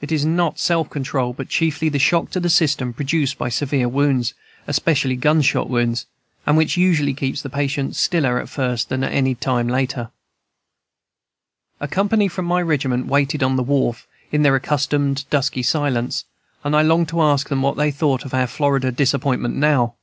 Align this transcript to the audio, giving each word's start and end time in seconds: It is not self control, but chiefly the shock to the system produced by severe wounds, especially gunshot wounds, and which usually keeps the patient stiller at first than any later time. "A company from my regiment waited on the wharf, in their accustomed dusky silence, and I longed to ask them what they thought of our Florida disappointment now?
It 0.00 0.10
is 0.10 0.24
not 0.24 0.58
self 0.58 0.90
control, 0.90 1.32
but 1.32 1.48
chiefly 1.48 1.88
the 1.88 2.00
shock 2.00 2.30
to 2.32 2.40
the 2.40 2.50
system 2.50 2.92
produced 2.92 3.38
by 3.38 3.48
severe 3.48 3.88
wounds, 3.88 4.34
especially 4.66 5.14
gunshot 5.14 5.70
wounds, 5.70 6.06
and 6.44 6.56
which 6.56 6.76
usually 6.76 7.14
keeps 7.14 7.42
the 7.42 7.48
patient 7.48 7.94
stiller 7.94 8.40
at 8.40 8.48
first 8.48 8.88
than 8.88 9.04
any 9.04 9.36
later 9.40 9.94
time. 10.04 10.08
"A 11.78 11.86
company 11.86 12.26
from 12.26 12.44
my 12.46 12.60
regiment 12.60 13.06
waited 13.06 13.44
on 13.44 13.54
the 13.54 13.62
wharf, 13.62 14.08
in 14.32 14.42
their 14.42 14.56
accustomed 14.56 15.24
dusky 15.30 15.62
silence, 15.62 16.24
and 16.64 16.74
I 16.74 16.82
longed 16.82 17.10
to 17.10 17.20
ask 17.22 17.48
them 17.48 17.62
what 17.62 17.76
they 17.76 17.92
thought 17.92 18.24
of 18.24 18.34
our 18.34 18.48
Florida 18.48 18.90
disappointment 18.90 19.54
now? 19.54 19.94